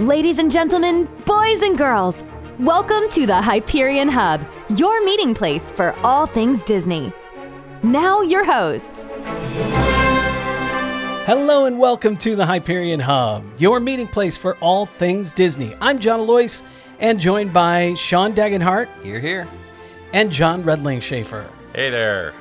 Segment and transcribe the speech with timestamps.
[0.00, 2.22] Ladies and gentlemen, boys and girls,
[2.60, 7.12] welcome to the Hyperion Hub, your meeting place for all things Disney.
[7.82, 9.12] Now, your hosts.
[11.26, 15.74] Hello and welcome to the Hyperion Hub, your meeting place for all things Disney.
[15.80, 16.62] I'm John Alois
[17.00, 19.48] and joined by Sean Dagenhart Here, here.
[20.12, 21.50] and John Redling Schaefer.
[21.74, 22.34] Hey there.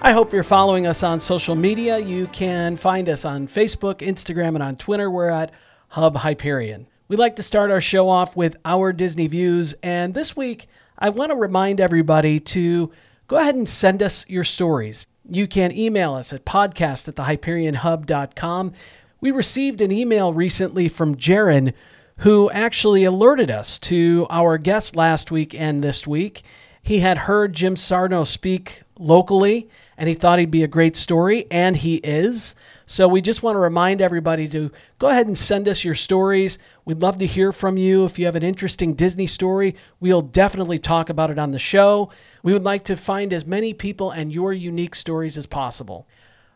[0.00, 1.98] I hope you're following us on social media.
[1.98, 5.10] You can find us on Facebook, Instagram, and on Twitter.
[5.10, 5.52] We're at
[5.88, 6.86] Hub Hyperion.
[7.12, 10.66] We like to start our show off with our Disney views, and this week
[10.98, 12.90] I want to remind everybody to
[13.28, 15.06] go ahead and send us your stories.
[15.28, 18.72] You can email us at podcast at thehyperionhub.com.
[19.20, 21.74] We received an email recently from Jaron
[22.20, 26.42] who actually alerted us to our guest last week and this week.
[26.82, 29.68] He had heard Jim Sarno speak locally
[30.02, 32.56] and he thought he'd be a great story, and he is.
[32.86, 36.58] So we just want to remind everybody to go ahead and send us your stories.
[36.84, 38.04] We'd love to hear from you.
[38.04, 42.10] If you have an interesting Disney story, we'll definitely talk about it on the show.
[42.42, 46.06] We would like to find as many people and your unique stories as possible.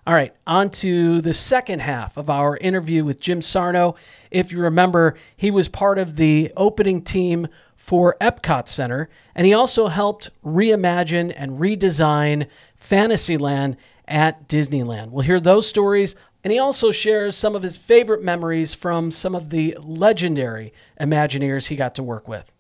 [0.07, 3.97] All right, on to the second half of our interview with Jim Sarno.
[4.31, 7.49] If you remember, he was part of the opening team
[7.87, 13.77] for Epcot Center, and he also helped reimagine and redesign Fantasyland
[14.09, 15.11] at Disneyland.
[15.11, 19.37] We'll hear those stories, and he also shares some of his favorite memories from some
[19.37, 22.51] of the legendary Imagineers he got to work with.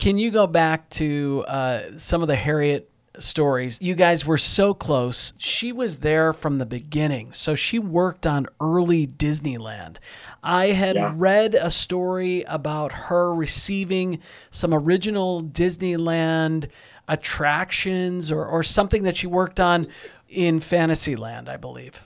[0.00, 3.78] Can you go back to uh, some of the Harriet stories?
[3.80, 5.32] You guys were so close.
[5.38, 9.96] She was there from the beginning, so she worked on early Disneyland.
[10.42, 11.12] I had Yeah.
[11.16, 16.68] read a story about her receiving some original Disneyland
[17.08, 19.86] attractions or, or something that she worked on
[20.28, 22.04] in Fantasyland, I believe.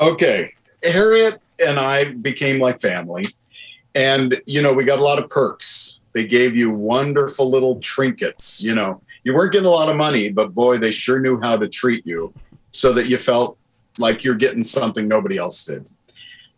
[0.00, 0.52] Okay.
[0.82, 3.26] Harriet and I became like family.
[3.94, 5.87] And, you know, we got a lot of perks.
[6.18, 8.60] They gave you wonderful little trinkets.
[8.60, 11.56] You know, you weren't getting a lot of money, but boy, they sure knew how
[11.56, 12.34] to treat you
[12.72, 13.56] so that you felt
[13.98, 15.86] like you're getting something nobody else did.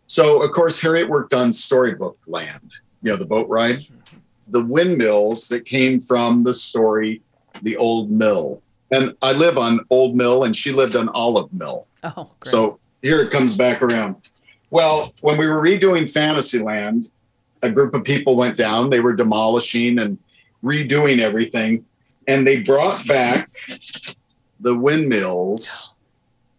[0.07, 3.81] So, of course, Harriet worked on Storybook Land, you know, the boat ride,
[4.47, 7.21] the windmills that came from the story,
[7.61, 8.63] The Old Mill.
[8.89, 11.85] And I live on Old Mill, and she lived on Olive Mill.
[12.03, 12.51] Oh, great.
[12.51, 14.27] So here it comes back around.
[14.71, 17.11] Well, when we were redoing Fantasyland,
[17.61, 18.89] a group of people went down.
[18.89, 20.17] They were demolishing and
[20.63, 21.85] redoing everything.
[22.27, 23.51] And they brought back
[24.59, 25.95] the windmills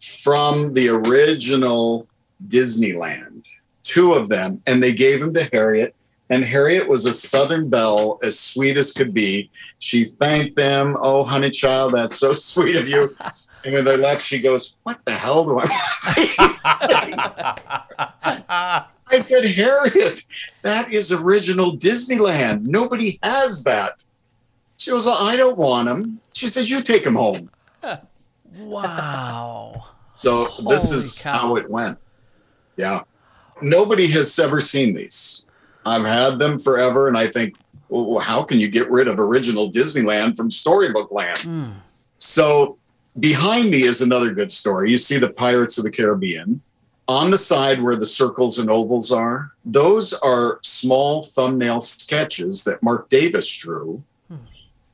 [0.01, 2.07] from the original
[2.47, 3.47] Disneyland,
[3.83, 4.61] two of them.
[4.67, 5.95] And they gave them to Harriet.
[6.29, 9.51] And Harriet was a Southern belle, as sweet as could be.
[9.79, 10.97] She thanked them.
[10.99, 13.15] Oh, honey child, that's so sweet of you.
[13.63, 15.67] And when they left, she goes, What the hell do I?
[19.13, 20.25] I said, Harriet,
[20.63, 22.63] that is original Disneyland.
[22.63, 24.03] Nobody has that.
[24.77, 26.19] She goes, Well, I don't want them.
[26.33, 27.49] She says, You take them home.
[28.55, 29.85] wow.
[30.15, 31.33] So this Holy is cow.
[31.33, 31.99] how it went.
[32.77, 33.03] Yeah.
[33.61, 35.45] Nobody has ever seen these.
[35.85, 37.07] I've had them forever.
[37.07, 37.55] And I think,
[37.89, 41.39] well, how can you get rid of original Disneyland from Storybook Land?
[41.39, 41.73] Mm.
[42.17, 42.77] So
[43.19, 44.91] behind me is another good story.
[44.91, 46.61] You see the Pirates of the Caribbean.
[47.07, 52.81] On the side where the circles and ovals are, those are small thumbnail sketches that
[52.81, 54.03] Marc Davis drew.
[54.29, 54.37] Hmm.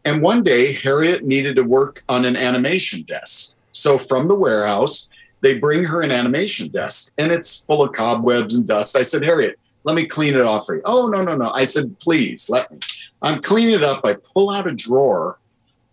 [0.06, 3.54] And one day, Harriet needed to work on an animation desk.
[3.72, 5.10] So from the warehouse,
[5.42, 8.98] they bring her an animation desk and it's full of cobwebs and dust.
[8.98, 10.82] I said, Harriet, let me clean it off for you.
[10.86, 11.52] Oh, no, no, no.
[11.52, 12.80] I said, please let me.
[13.22, 14.04] I'm cleaning it up.
[14.04, 15.38] I pull out a drawer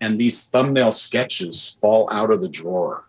[0.00, 3.06] and these thumbnail sketches fall out of the drawer.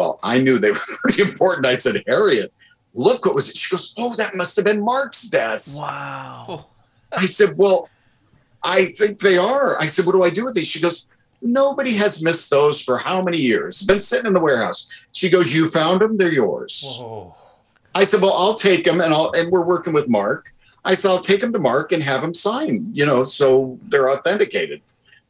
[0.00, 1.66] Well, I knew they were pretty important.
[1.66, 2.54] I said, Harriet,
[2.94, 3.56] look what was it?
[3.58, 5.78] She goes, Oh, that must have been Marc's desk.
[5.78, 6.46] Wow.
[6.48, 6.66] Oh.
[7.12, 7.90] I said, Well,
[8.62, 9.78] I think they are.
[9.78, 10.66] I said, What do I do with these?
[10.66, 11.06] She goes,
[11.42, 13.82] Nobody has missed those for how many years?
[13.82, 14.88] Been sitting in the warehouse.
[15.12, 16.96] She goes, You found them, they're yours.
[16.98, 17.34] Whoa.
[17.94, 20.54] I said, Well, I'll take them and I'll and we're working with Marc.
[20.82, 24.08] I said, I'll take them to Marc and have them sign, you know, so they're
[24.08, 24.80] authenticated.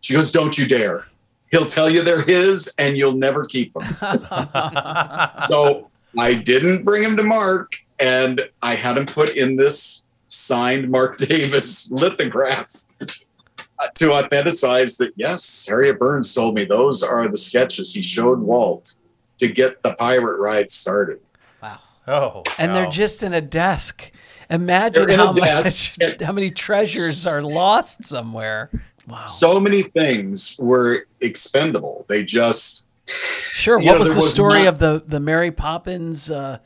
[0.01, 1.09] She goes, Don't you dare.
[1.51, 3.85] He'll tell you they're his and you'll never keep them.
[5.49, 10.91] so I didn't bring him to Marc and I had him put in this signed
[10.91, 17.37] Marc Davis lithograph uh, to authenticize that, yes, Harriet Burns told me those are the
[17.37, 18.97] sketches he showed Walt
[19.39, 21.21] to get the pirate ride started.
[21.63, 21.81] Wow.
[22.07, 22.43] Oh.
[22.59, 22.79] and wow.
[22.79, 24.13] they're just in a desk.
[24.51, 28.71] Imagine They're in a how much, how many treasures are lost somewhere.
[29.09, 29.25] Wow.
[29.25, 32.05] So many things were expendable.
[32.09, 33.79] They just Sure.
[33.79, 36.59] What know, was the was story not- of the the Mary Poppins uh,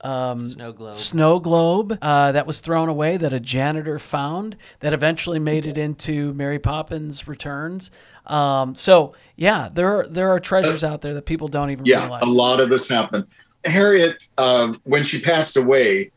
[0.00, 0.94] um, Snow globe.
[0.94, 5.78] snow globe uh, that was thrown away that a janitor found that eventually made it
[5.78, 7.90] into Mary Poppins Returns.
[8.26, 12.02] Um, so yeah, there are there are treasures out there that people don't even yeah,
[12.02, 12.22] realize.
[12.22, 13.26] a lot of this happened.
[13.64, 16.10] Harriet, um, when she passed away,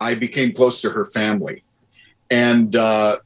[0.00, 1.62] I became close to her family,
[2.30, 3.18] and uh,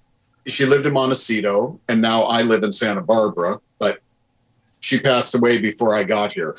[0.49, 3.61] she lived in Montecito, and now I live in Santa Barbara.
[3.79, 4.01] But
[4.81, 6.57] she passed away before I got here.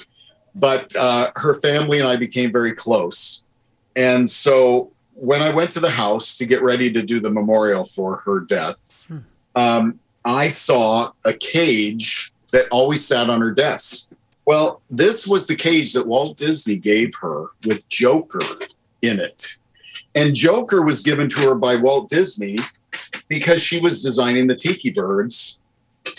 [0.55, 3.43] But uh, her family and I became very close,
[3.95, 7.83] and so when I went to the house to get ready to do the memorial
[7.83, 9.03] for her death,
[9.55, 14.09] um, I saw a cage that always sat on her desk.
[14.45, 18.41] Well, this was the cage that Walt Disney gave her with Joker
[19.01, 19.57] in it.
[20.15, 22.57] And Joker was given to her by Walt Disney
[23.29, 25.59] because she was designing the tiki birds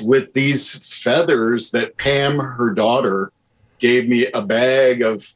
[0.02, 3.32] with these feathers that Pam, her daughter,
[3.78, 5.26] gave me a bag of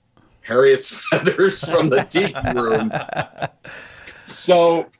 [0.42, 2.92] Harriet's feathers from the tiki room.
[4.26, 4.90] So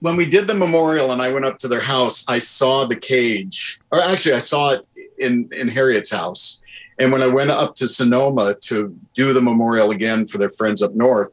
[0.00, 2.96] when we did the memorial and I went up to their house, I saw the
[2.96, 4.86] cage, or actually, I saw it
[5.18, 6.60] in, in Harriet's house.
[6.98, 10.82] And when I went up to Sonoma to do the memorial again for their friends
[10.82, 11.30] up north,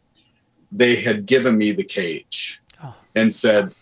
[0.71, 2.93] they had given me the cage Oh.
[3.15, 3.73] and said,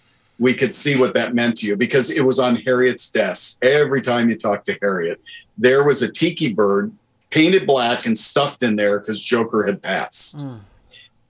[0.42, 3.60] we could see what that meant to you because it was on Harriet's desk.
[3.62, 5.22] Every time you talked to Harriet,
[5.56, 6.92] there was a tiki bird
[7.30, 10.40] painted black and stuffed in there because Joker had passed.
[10.40, 10.62] Mm.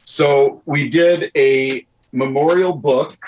[0.06, 3.20] So we did a memorial book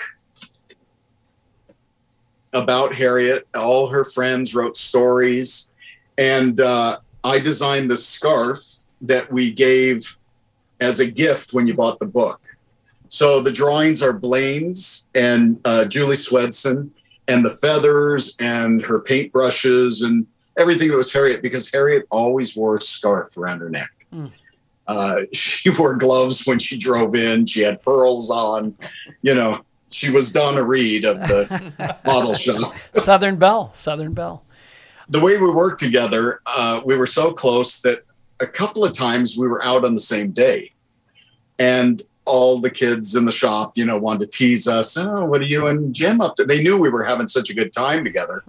[2.54, 3.46] about Harriet.
[3.54, 5.70] All her friends wrote stories,
[6.16, 10.16] and uh, I designed the scarf that we gave
[10.80, 12.40] as a gift when you bought the book.
[13.14, 16.90] So the drawings are Blaine's and uh, Julie Svendsen,
[17.28, 20.26] and the feathers and her paintbrushes and
[20.58, 23.92] everything that was Harriet because Harriet always wore a scarf around her neck.
[24.12, 24.32] Mm.
[24.88, 27.46] Uh, she wore gloves when she drove in.
[27.46, 28.74] She had pearls on.
[29.22, 29.60] You know,
[29.92, 32.74] she was Donna Reed of the model shop.
[32.96, 34.42] Southern Belle, Southern Belle.
[35.08, 38.00] The way we worked together, uh, we were so close that
[38.40, 40.72] a couple of times we were out on the same day.
[41.60, 44.96] And all the kids in the shop, you know, wanted to tease us.
[44.96, 46.44] Oh, what are you and Jim up to?
[46.44, 48.44] They knew we were having such a good time together.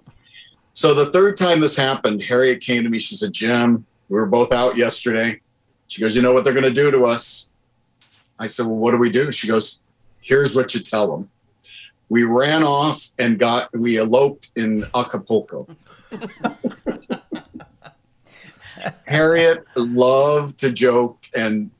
[0.72, 2.98] So the third time this happened, Harriet came to me.
[2.98, 5.40] She said, Jim, we were both out yesterday.
[5.88, 7.48] She goes, You know what they're going to do to us?
[8.38, 9.32] I said, Well, what do we do?
[9.32, 9.80] She goes,
[10.20, 11.30] Here's what you tell them.
[12.08, 15.66] We ran off and got, we eloped in Acapulco.
[19.06, 21.70] Harriet loved to joke and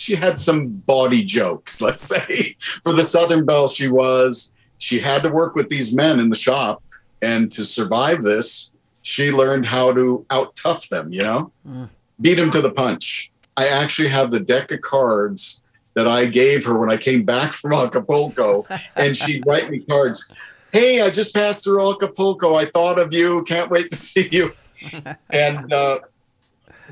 [0.00, 2.56] she had some bawdy jokes, let's say.
[2.82, 4.52] For the Southern Belle, she was.
[4.78, 6.82] She had to work with these men in the shop.
[7.20, 11.88] And to survive this, she learned how to out tough them, you know, Mm.
[12.20, 13.30] beat them to the punch.
[13.56, 15.60] I actually have the deck of cards
[15.94, 20.24] that I gave her when I came back from Acapulco, and she'd write me cards.
[20.72, 22.54] Hey, I just passed through Acapulco.
[22.54, 23.44] I thought of you.
[23.44, 24.52] Can't wait to see you.
[25.30, 25.98] And uh,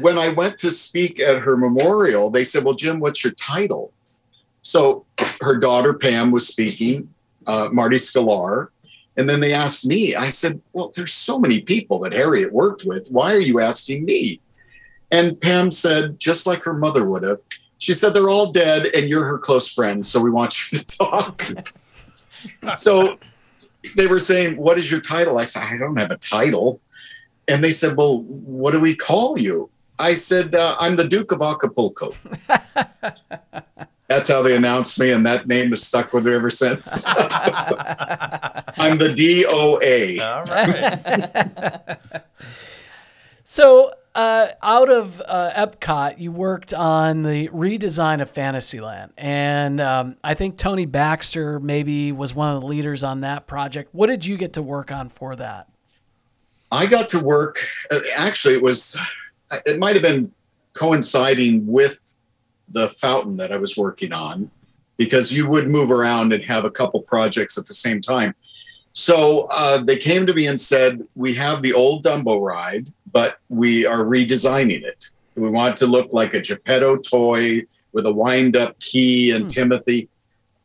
[0.01, 3.93] when I went to speak at her memorial, they said, Well, Jim, what's your title?
[4.63, 5.07] So
[5.41, 7.13] her daughter, Pam, was speaking,
[7.47, 8.69] uh, Marty Sklar.
[9.17, 12.85] And then they asked me, I said, Well, there's so many people that Harriet worked
[12.85, 13.09] with.
[13.11, 14.41] Why are you asking me?
[15.11, 17.39] And Pam said, just like her mother would have,
[17.79, 20.05] she said, They're all dead and you're her close friend.
[20.05, 21.43] So we want you to talk.
[22.75, 23.19] so
[23.97, 25.39] they were saying, What is your title?
[25.39, 26.81] I said, I don't have a title.
[27.47, 29.71] And they said, Well, what do we call you?
[29.99, 32.15] I said, uh, I'm the Duke of Acapulco.
[34.09, 37.05] That's how they announced me, and that name has stuck with her ever since.
[37.07, 40.21] I'm the DOA.
[40.21, 41.99] All right.
[43.51, 50.17] So, uh, out of uh, Epcot, you worked on the redesign of Fantasyland, and um,
[50.23, 53.89] I think Tony Baxter maybe was one of the leaders on that project.
[53.95, 55.69] What did you get to work on for that?
[56.71, 57.59] I got to work.
[57.91, 59.01] uh, Actually, it was.
[59.67, 60.33] It might have been
[60.75, 62.15] coinciding with
[62.69, 64.51] the fountain that I was working on,
[64.97, 68.35] because you would move around and have a couple projects at the same time.
[68.93, 73.39] So uh, they came to me and said, "We have the old Dumbo ride, but
[73.49, 75.09] we are redesigning it.
[75.35, 77.63] We want it to look like a Geppetto toy
[77.93, 79.49] with a wind-up key and Hmm.
[79.49, 80.09] Timothy."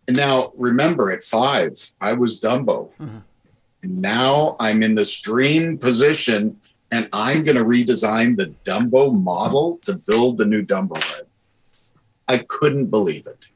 [0.08, 2.90] And now, remember, at five, I was Dumbo.
[3.00, 3.24] Mhm.
[3.84, 6.60] And now I'm in this dream position,
[6.94, 11.26] and I'm going to redesign the Dumbo model to build the new Dumbo ride.
[12.28, 13.48] I couldn't believe it.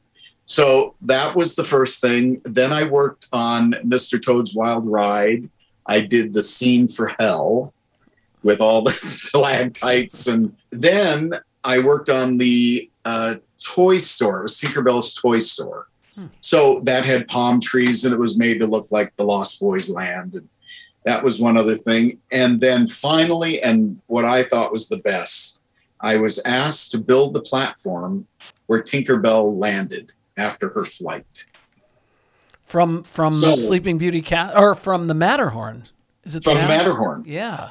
[0.46, 2.42] So that was the first thing.
[2.44, 4.20] Then I worked on Mr.
[4.20, 5.52] Toad's Wild Ride.
[5.86, 7.76] I did the scene for hell
[8.42, 10.26] with all the stalactites.
[10.26, 14.40] And then I worked on the uh, toy store.
[14.40, 15.90] It was Tinkerbell's toy store.
[16.42, 19.88] So that had palm trees and it was made to look like the Lost Boys
[19.88, 20.34] land.
[20.34, 20.50] And
[21.08, 22.20] that was one other thing.
[22.34, 25.62] And then finally, and what I thought was the best,
[26.02, 28.28] I was asked to build the platform
[28.66, 31.46] where Tinkerbell landed after her flight.
[32.66, 35.84] From from So- Sleeping Beauty cat or from the Matterhorn.
[36.26, 37.24] Is it From the Matter- Matterhorn.
[37.26, 37.70] Yeah.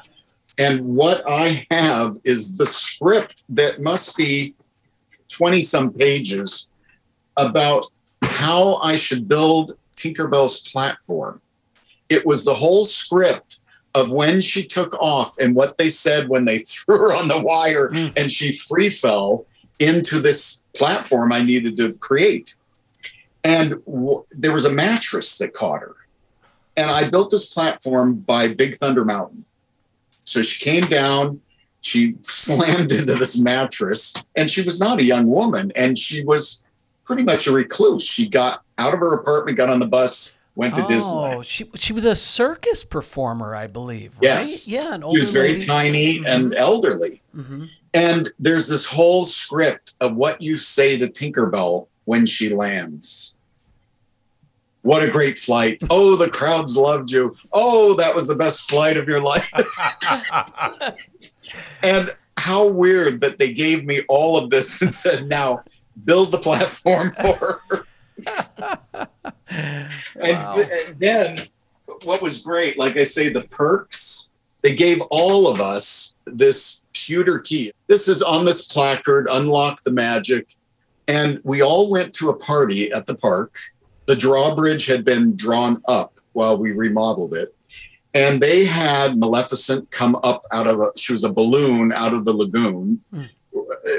[0.57, 4.55] And what I have is the script that must be
[5.31, 6.69] 20 some pages
[7.37, 7.85] about
[8.23, 11.39] how I should build Tinkerbell's platform.
[12.09, 13.61] It was the whole script
[13.95, 17.41] of when she took off and what they said when they threw her on the
[17.41, 18.13] wire Mm.
[18.15, 19.45] and she free fell
[19.79, 22.55] into this platform I needed to create.
[23.43, 25.95] And w- there was a mattress that caught her.
[26.75, 29.45] And I built this platform by Big Thunder Mountain.
[30.23, 31.41] So she came down,
[31.81, 36.61] she slammed into this mattress, and she was not a young woman, and she was
[37.05, 38.03] pretty much a recluse.
[38.03, 41.43] She got out of her apartment, got on the bus, went to oh, Disneyland.
[41.45, 44.13] she she was a circus performer, I believe.
[44.15, 44.23] Right?
[44.23, 44.67] Yes.
[44.67, 44.93] Yeah.
[44.95, 45.65] An She was very lady.
[45.67, 47.21] tiny and elderly.
[47.33, 53.37] hmm And there's this whole script of what you say to Tinkerbell when she lands.
[54.81, 55.83] What a great flight.
[55.91, 57.33] Oh, the crowds loved you.
[57.53, 59.51] Oh, that was the best flight of your life.
[61.83, 65.63] and how weird that they gave me all of this and said, now
[66.03, 67.85] build the platform for her.
[69.49, 69.87] And
[70.19, 70.57] Wow.
[70.57, 71.39] and then
[72.03, 74.29] what was great, like I say, the perks,
[74.61, 77.71] they gave all of us this pewter key.
[77.87, 80.55] This is on this placard, unlock the magic.
[81.07, 83.55] And we all went to a party at the park.
[84.07, 87.55] The drawbridge had been drawn up while we remodeled it.
[88.13, 92.25] And they had Maleficent come up out of a, she was a balloon out of
[92.25, 93.23] the lagoon, hmm.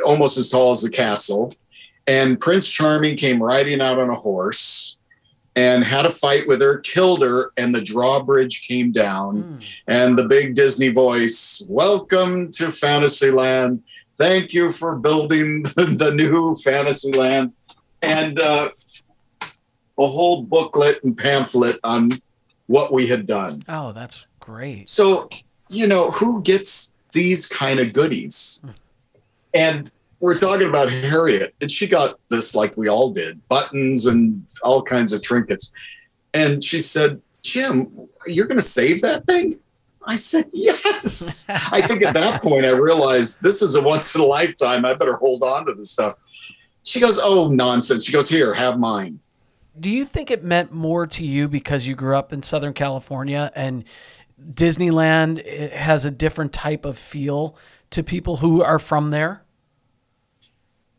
[0.04, 1.54] almost as tall as the castle.
[2.08, 4.96] And Prince Charming came riding out on a horse
[5.54, 9.42] and had a fight with her, killed her, and the drawbridge came down.
[9.42, 9.80] Mm.
[9.88, 13.82] And the big Disney voice, Welcome to Fantasyland.
[14.16, 17.52] Thank you for building the, new Fantasyland.
[18.00, 18.70] And uh,
[19.98, 22.12] a whole booklet and pamphlet on
[22.68, 23.64] what we had done.
[23.68, 24.88] Oh, that's great.
[24.88, 25.28] So,
[25.68, 28.62] you know, who gets these kind of goodies?
[29.52, 34.44] And we're talking about Harriet, and she got this like we all did buttons and
[34.62, 35.70] all kinds of trinkets.
[36.34, 39.58] And she said, Jim, you're going to save that thing?
[40.04, 41.46] I said, yes.
[41.72, 44.84] I think at that point I realized this is a once in a lifetime.
[44.84, 46.16] I better hold on to this stuff.
[46.82, 48.04] She goes, oh, nonsense.
[48.04, 49.20] She goes, here, have mine.
[49.78, 53.52] Do you think it meant more to you because you grew up in Southern California
[53.54, 53.84] and
[54.52, 57.56] Disneyland has a different type of feel
[57.90, 59.42] to people who are from there?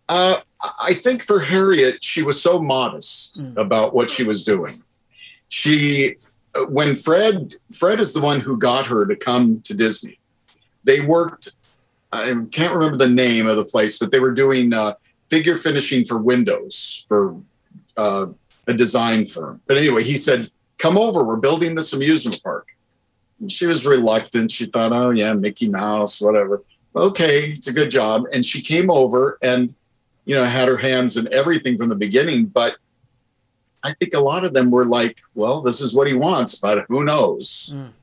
[0.10, 0.42] Uh,
[0.82, 3.56] I think for Harriet, she was so modest Mm.
[3.58, 4.76] about what she was doing.
[5.48, 6.16] She,
[6.70, 10.20] when Fred, Fred is the one who got her to come to Disney.
[10.84, 11.52] They worked.
[12.12, 14.96] I can't remember the name of the place, but they were doing uh,
[15.30, 17.36] figure finishing for windows for
[17.96, 18.28] uh,
[18.68, 19.62] a design firm.
[19.68, 20.46] But anyway, he said,
[20.80, 21.24] "Come over.
[21.24, 22.68] We're building this amusement park."
[23.40, 24.52] And she was reluctant.
[24.52, 26.64] She thought, "Oh yeah, Mickey Mouse, whatever."
[26.96, 28.24] Okay, it's a good job.
[28.34, 29.76] And she came over and
[30.26, 32.46] you know, had her hands in everything from the beginning.
[32.46, 32.78] But
[33.84, 36.86] I think a lot of them were like, well, this is what he wants, but
[36.90, 37.74] who knows?
[37.76, 37.94] Mm.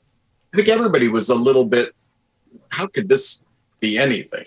[0.52, 1.94] I think everybody was a little bit,
[2.70, 3.44] how could this
[3.80, 4.46] be anything?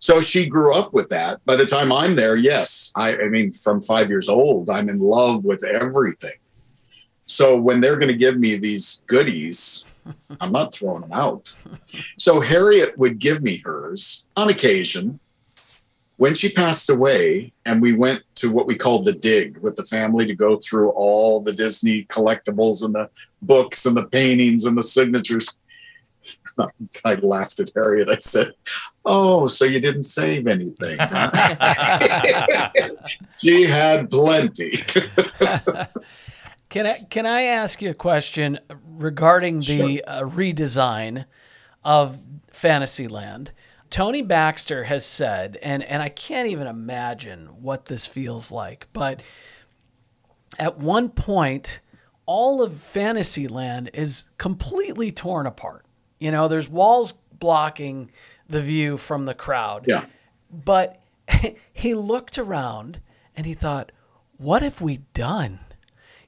[0.00, 1.44] So she grew up with that.
[1.44, 5.00] By the time I'm there, yes, I, I mean, from five years old, I'm in
[5.00, 6.36] love with everything.
[7.24, 9.84] So when they're going to give me these goodies,
[10.40, 11.54] I'm not throwing them out.
[12.16, 15.20] So Harriet would give me hers on occasion
[16.18, 19.82] when she passed away and we went to what we called the dig with the
[19.82, 23.08] family to go through all the disney collectibles and the
[23.40, 25.48] books and the paintings and the signatures
[27.04, 28.52] i laughed at harriet i said
[29.04, 31.30] oh so you didn't save anything huh?"
[33.40, 34.72] she had plenty
[36.68, 38.58] Can I can I ask you a question
[38.98, 41.24] regarding the uh, redesign
[41.82, 42.18] of
[42.50, 43.52] Fantasyland?
[43.90, 49.22] Tony Baxter has said, and and I can't even imagine what this feels like, but
[50.58, 51.80] at one point,
[52.26, 55.86] all of Fantasyland is completely torn apart.
[56.18, 58.10] You know, there's walls blocking
[58.48, 59.84] the view from the crowd.
[59.86, 60.06] yeah
[60.50, 61.00] But
[61.72, 63.00] he looked around
[63.36, 63.92] and he thought,
[64.36, 65.60] what have we done?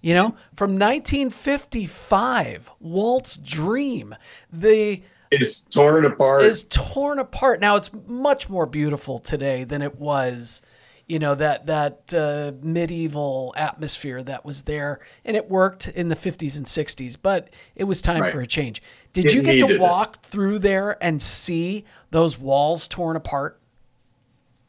[0.00, 4.14] You know, from 1955, Walt's dream,
[4.50, 7.60] the it's torn apart is torn apart.
[7.60, 10.60] Now it's much more beautiful today than it was,
[11.06, 16.16] you know that that uh, medieval atmosphere that was there, and it worked in the
[16.16, 17.16] 50s and 60s.
[17.20, 18.32] But it was time Right.
[18.32, 18.82] for a change.
[19.12, 19.80] Did It you get to needed it.
[19.80, 23.58] walk through there and see those walls torn apart?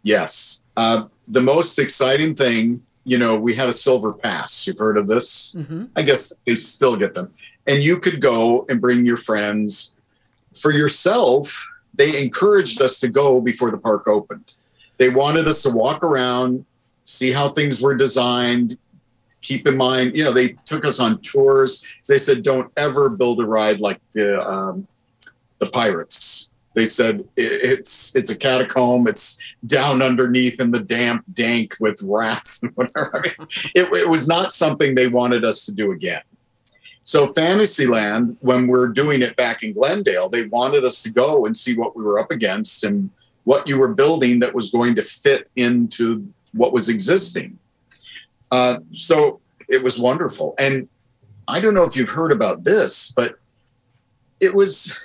[0.03, 0.63] Yes.
[0.75, 4.65] Uh, the most exciting thing, you know, we had a silver pass.
[4.65, 5.55] You've heard of this?
[5.95, 7.31] I guess they still get them.
[7.67, 9.93] And you could go and bring your friends.
[10.55, 14.53] For yourself, they encouraged us to go before the park opened.
[14.97, 16.65] They wanted us to walk around,
[17.03, 18.77] see how things were designed.
[19.41, 21.97] Keep in mind, you know, they took us on tours.
[22.07, 24.87] They said, don't ever build a ride like the um,
[25.57, 26.51] the pirates.
[26.73, 29.07] They said it's it's a catacomb.
[29.07, 33.11] It's down underneath in the damp dank with rats and whatever.
[33.15, 36.21] I mean, it, it was not something they wanted us to do again.
[37.03, 41.57] So Fantasyland, when we're doing it back in Glendale, they wanted us to go and
[41.57, 43.09] see what we were up against and
[43.43, 47.57] what you were building that was going to fit into what was existing.
[48.51, 50.53] Uh, so it was wonderful.
[50.59, 50.87] And
[51.47, 53.39] I don't know if you've heard about this, but
[54.39, 54.99] it was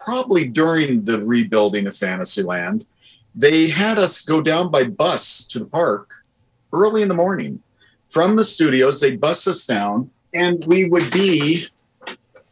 [0.00, 2.86] probably during the rebuilding of Fantasyland.
[3.34, 6.24] They had us go down by bus to the park
[6.72, 7.62] early in the morning.
[8.06, 11.66] From the studios, they bus us down, and we would be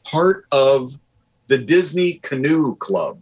[0.05, 0.93] part of
[1.49, 3.19] the Disney Canoe Club.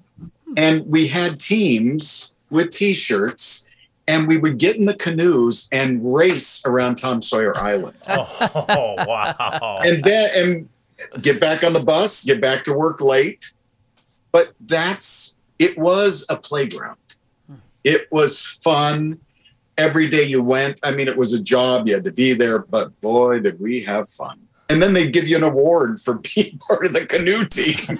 [0.57, 6.01] And we had teams with t shirts, and we would get in the canoes and
[6.15, 9.81] race around Tom Sawyer Island Oh, wow.
[9.85, 13.53] and then and get back on the bus, get back to work late.
[14.33, 16.97] But that's it was a playground.
[17.85, 19.21] It was fun.
[19.77, 21.87] Every day you went, I mean, it was a job.
[21.89, 24.41] You had to be there, but boy, did we have fun.
[24.71, 27.99] And then they give you an award for being part of the canoe team.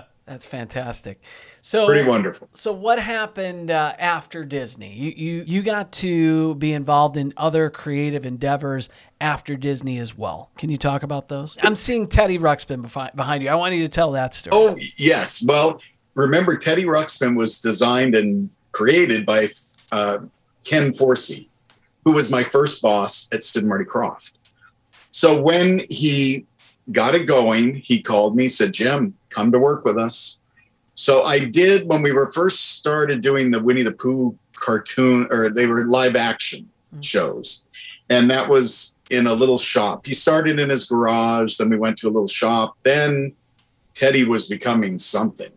[0.30, 1.20] That's fantastic.
[1.60, 2.48] So Pretty wonderful.
[2.54, 4.92] So what happened uh, after Disney?
[4.94, 8.88] You, you you got to be involved in other creative endeavors
[9.20, 10.52] after Disney as well.
[10.56, 11.58] Can you talk about those?
[11.62, 13.48] I'm seeing Teddy Ruxpin befi- behind you.
[13.48, 14.52] I want you to tell that story.
[14.54, 15.44] Oh, yes.
[15.44, 15.82] Well,
[16.14, 19.48] remember, Teddy Ruxpin was designed and created by
[19.90, 20.18] uh,
[20.64, 21.44] Ken Forsse,
[22.04, 24.34] who was my first boss at Sid Marty Krofft.
[25.10, 26.46] So when he
[26.92, 30.38] got it going, he called me, said, Jim, come to work with us.
[30.94, 35.48] So I did when we were first started doing the Winnie the Pooh cartoon, or
[35.48, 37.02] they were live action mm.
[37.02, 37.64] shows.
[38.08, 40.06] And that was in a little shop.
[40.06, 42.76] He started in his garage, then we went to a little shop.
[42.82, 43.32] Then
[43.94, 45.52] Teddy was becoming something.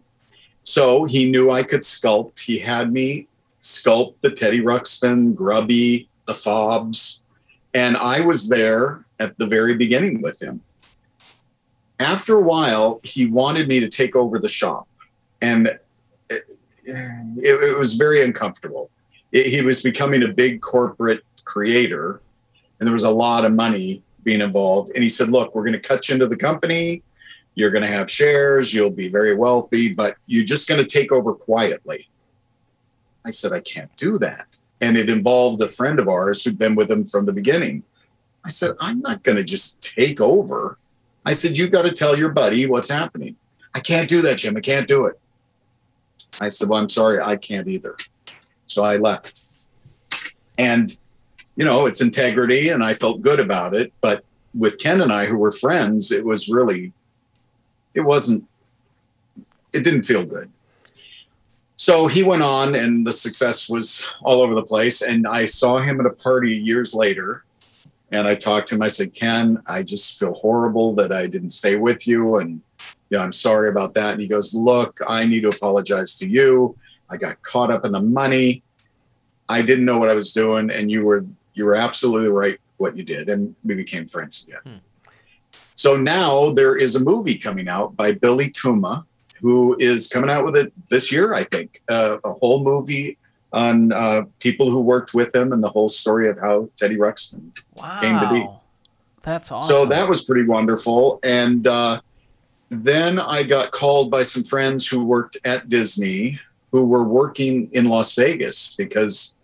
[0.64, 2.40] So he knew I could sculpt.
[2.40, 3.28] He had me
[3.62, 7.22] sculpt the Teddy Ruxpin, Grubby, the Fobs.
[7.74, 10.62] And I was there at the very beginning with him.
[12.00, 14.88] After a while, he wanted me to take over the shop.
[15.42, 15.68] And
[16.30, 16.44] it,
[16.86, 18.90] it, it was very uncomfortable.
[19.32, 22.22] It- he was becoming a big corporate creator,
[22.80, 24.92] and there was a lot of money being involved.
[24.96, 27.04] And he said, Look, we're going to cut you into the company
[27.56, 31.12] you're going to have shares you'll be very wealthy but you're just going to take
[31.12, 32.10] over quietly
[33.26, 36.76] i said i can't do that and it involved a friend of ours who'd been
[36.76, 37.84] with him from the beginning
[38.44, 40.78] i said i'm not going to just take over.
[41.26, 43.38] I said you've got to tell your buddy what's happening.
[43.74, 44.58] I can't do that jim.
[44.58, 45.20] I can't do it.
[46.42, 47.20] I said well i'm sorry.
[47.22, 47.96] I can't either.
[48.66, 49.44] So i left.
[50.58, 50.98] And
[51.56, 54.24] you know it's integrity and i felt good about it but
[54.56, 56.94] with ken and i who were friends it was really
[57.94, 58.44] it wasn't
[59.74, 60.52] it didn't feel good.
[61.76, 65.80] So he went on and the success was all over the place and i saw
[65.80, 67.44] him at a party years later
[68.14, 68.82] and i talked to him.
[68.82, 72.38] I said ken i just feel horrible that i didn't stay with you.
[72.38, 72.62] And
[73.10, 74.14] yeah i'm sorry about that.
[74.14, 76.78] And he goes look i need to apologize to you.
[77.10, 78.64] I got caught up in the money.
[79.50, 82.98] I didn't know what i was doing and you were you were absolutely right what
[82.98, 84.82] you did and we became friends again.
[85.76, 89.04] So now there is a movie coming out by Billy Tuma,
[89.42, 91.82] who is coming out with it this year, I think.
[91.90, 93.18] Uh, a whole movie
[93.54, 97.56] on uh, people who worked with him and the whole story of how Teddy Ruxpin
[97.76, 98.02] wow.
[98.02, 98.48] came to be.
[99.22, 99.70] That's awesome.
[99.70, 101.20] So that was pretty wonderful.
[101.24, 102.02] And uh,
[102.70, 106.40] then I got called by some friends who worked at Disney
[106.72, 109.36] who were working in Las Vegas because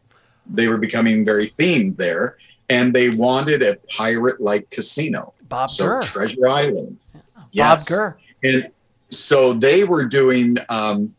[0.48, 2.38] they were becoming very themed there.
[2.72, 5.34] And they wanted a pirate like casino.
[5.48, 6.02] Bob So Gurr.
[6.02, 6.98] Treasure Island.
[7.56, 8.17] Bob Gurr.
[8.43, 8.72] And
[9.10, 11.15] so they were doing um,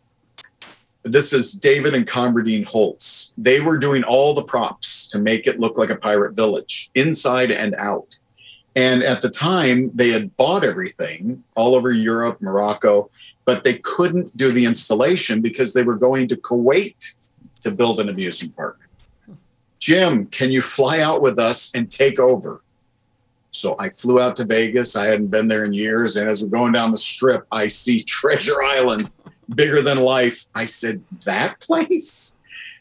[1.13, 3.35] this is David and Comberdine Holtz.
[3.39, 7.51] They were doing all the props to make it look like a pirate village, inside
[7.51, 8.19] and out.
[8.77, 13.11] And at the time, they had bought everything all over Europe, Morocco,
[13.45, 17.15] but they couldn't do the installation because they were going to Kuwait
[17.63, 18.89] to build an amusement park.
[19.79, 22.63] Jim, can you fly out with us and take over?
[23.51, 24.95] So I flew out to Vegas.
[24.95, 26.17] I hadn't been there in years.
[26.17, 29.11] And as we're going down the strip, I see Treasure Island,
[29.55, 30.47] bigger than life.
[30.55, 32.37] I said, That place?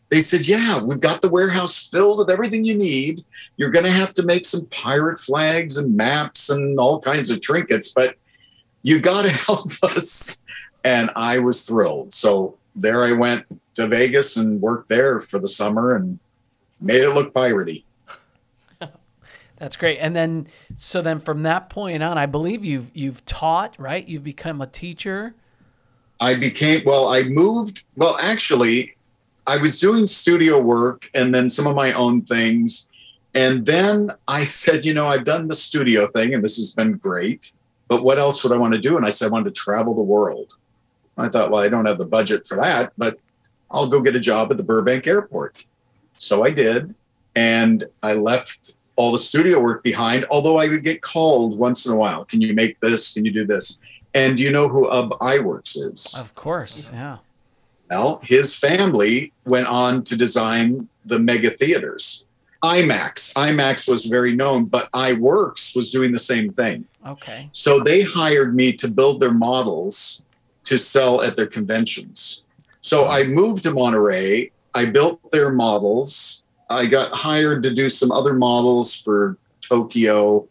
[0.10, 3.24] They said, Yeah, we've got the warehouse filled with everything you need.
[3.58, 7.42] You're going to have to make some pirate flags and maps and all kinds of
[7.42, 8.16] trinkets, but
[8.82, 10.42] you got to help us.
[10.84, 12.14] And I was thrilled.
[12.14, 16.20] So there I went to Vegas and worked there for the summer and
[16.80, 17.84] made it look piratey.
[19.58, 20.00] That's great.
[20.00, 24.08] And then, so then from that point on, I believe you've you've taught, right?
[24.08, 25.36] You've become a teacher.
[26.20, 27.08] I became well.
[27.08, 27.86] I moved.
[27.96, 28.96] Well, actually,
[29.48, 32.88] I was doing studio work and then some of my own things,
[33.34, 36.94] and then I said, you know, I've done the studio thing, and this has been
[36.94, 37.54] great.
[37.88, 38.98] But what else would I want to do?
[38.98, 40.56] And I said, I wanted to travel the world.
[41.18, 43.18] I thought, well, I don't have the budget for that, but
[43.72, 45.66] I'll go get a job at the Burbank airport.
[46.18, 46.96] So I did.
[47.36, 51.94] And I left all the studio work behind, although I would get called once in
[51.94, 52.26] a while.
[52.26, 53.14] Can you make this?
[53.14, 53.80] Can you do this?
[54.14, 56.16] And do you know who Ub Iwerks is?
[56.20, 56.90] Of course.
[56.92, 57.18] Yeah.
[57.90, 62.26] Well, his family went on to design the mega theaters.
[62.64, 63.34] IMAX.
[63.34, 66.86] IMAX was very known, but Iwerks was doing the same thing.
[67.08, 67.50] Okay.
[67.52, 70.24] So they hired me to build their models
[70.66, 72.44] to sell at their conventions.
[72.82, 74.52] So I moved to Monterey.
[74.76, 76.44] I built their models.
[76.70, 80.48] I got hired to do some other models for Tokyo.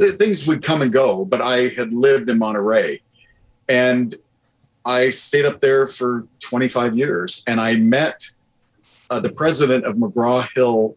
[0.00, 3.02] Things would come and go, but I had lived in Monterey.
[3.68, 4.14] And
[4.84, 8.30] I stayed up there for 25 years and I met
[9.10, 10.96] uh, the president of McGraw Hill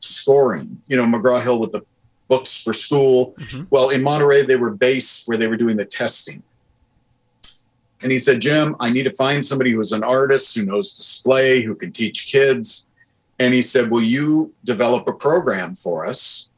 [0.00, 1.82] Scoring, you know, McGraw Hill with the
[2.28, 3.34] books for school.
[3.38, 3.66] Mhm.
[3.70, 6.42] Well, in Monterey, they were based where they were doing the testing.
[8.00, 11.62] And he said, Jim, I need to find somebody who's an artist, who knows display,
[11.62, 12.86] who can teach kids.
[13.40, 16.48] And he said, Will you develop a program for us?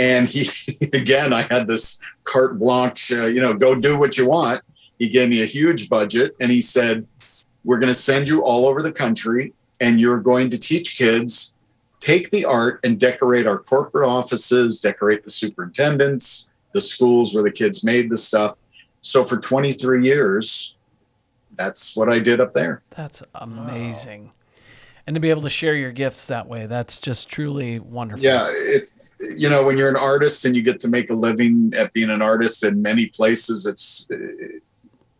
[0.00, 0.48] And he,
[0.94, 4.62] again, I had this carte blanche, uh, you know, go do what you want.
[4.98, 7.06] He gave me a huge budget and he said,
[7.64, 11.52] We're going to send you all over the country and you're going to teach kids,
[12.00, 17.52] take the art and decorate our corporate offices, decorate the superintendents, the schools where the
[17.52, 18.58] kids made the stuff.
[19.02, 20.76] So for 23 years,
[21.56, 22.82] that's what I did up there.
[22.90, 24.32] That's amazing.
[25.10, 28.24] And to be able to share your gifts that way, that's just truly wonderful.
[28.24, 31.72] Yeah, it's you know when you're an artist and you get to make a living
[31.76, 34.06] at being an artist in many places, it's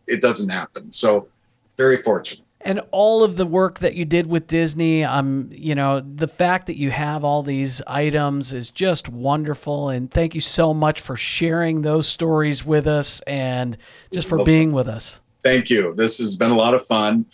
[0.07, 0.93] it doesn't happen.
[0.93, 1.27] So
[1.75, 2.45] very fortunate.
[2.61, 6.67] And all of the work that you did with Disney, um, you know, the fact
[6.67, 9.89] that you have all these items is just wonderful.
[9.89, 13.75] And thank you so much for sharing those stories with us and
[14.13, 15.19] just for being with us.
[15.43, 15.93] Thank you.
[15.95, 17.25] This has been a lot of fun.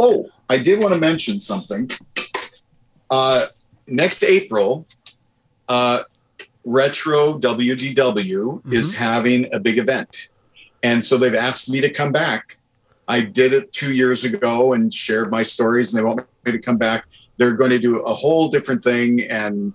[0.00, 1.90] Oh, I did want to mention something.
[3.10, 3.46] Uh,
[3.88, 4.86] next April,
[5.68, 6.02] uh,
[6.64, 10.30] Retro WDW is having a big event.
[10.82, 12.58] And so they've asked me to come back.
[13.08, 16.58] I did it two years ago and shared my stories, and they want me to
[16.58, 17.06] come back.
[17.36, 19.22] They're going to do a whole different thing.
[19.22, 19.74] And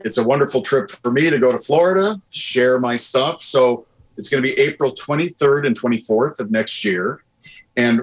[0.00, 3.40] it's a wonderful trip for me to go to Florida, share my stuff.
[3.40, 7.22] So it's going to be April 23rd and 24th of next year.
[7.76, 8.00] And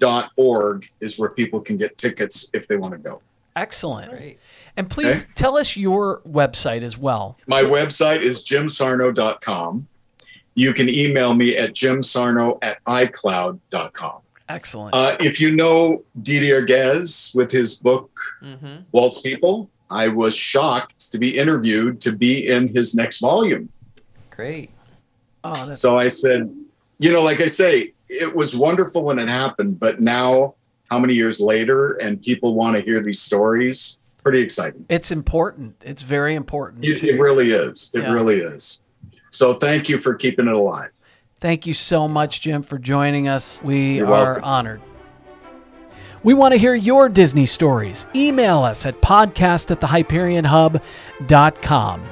[0.00, 3.20] retromagic.org is where people can get tickets if they want to go.
[3.56, 4.36] Excellent.
[4.76, 7.36] And please tell us your website as well.
[7.46, 9.86] My website is jimsarno.com.
[10.54, 14.20] You can email me at jimsarno at icloud.com.
[14.48, 14.94] Excellent.
[14.94, 18.10] Uh, if you know Didier Ghez with his book,
[18.42, 18.84] Mhm.
[18.90, 23.68] Walt's People, I was shocked to be interviewed to be in his next volume.
[24.30, 24.70] Great.
[25.44, 26.52] Oh, that's So I said,
[26.98, 30.54] you know, like I say, it was wonderful when it happened, but now,
[30.90, 33.98] how many years later, and people want to hear these stories?
[34.22, 34.84] Pretty exciting.
[34.90, 35.76] it's important.
[35.82, 36.84] It's very important.
[36.84, 37.90] It, it really is.
[37.94, 38.12] It Yeah.
[38.12, 38.82] really is.
[39.30, 40.90] So thank you for keeping it alive.
[41.40, 43.62] Thank you so much, Jim, for joining us.
[43.64, 44.44] We You're are welcome.
[44.44, 44.82] honored.
[46.22, 48.04] We want to hear your Disney stories.
[48.14, 52.02] Email us at podcast at thehyperionhub.com.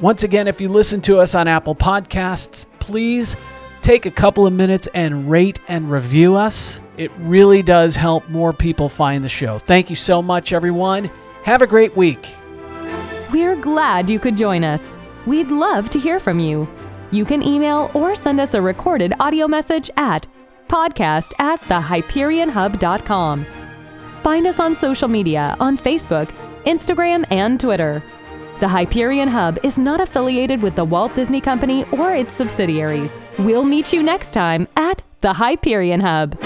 [0.00, 3.34] Once again, if you listen to us on Apple Podcasts, please
[3.88, 6.82] take a couple of minutes and rate and review us.
[6.98, 9.58] It really does help more people find the show.
[9.58, 11.10] Thank you so much, everyone.
[11.44, 12.28] Have a great week.
[13.32, 14.92] We're glad you could join us.
[15.24, 16.68] We'd love to hear from you.
[17.12, 20.26] You can email or send us a recorded audio message at
[20.66, 23.46] podcast at thehyperionhub.com.
[24.22, 26.28] Find us on social media on Facebook,
[26.66, 28.02] Instagram, and Twitter.
[28.60, 33.20] The Hyperion Hub is not affiliated with the Walt Disney Company or its subsidiaries.
[33.38, 36.36] We'll meet you next time at the Hyperion Hub.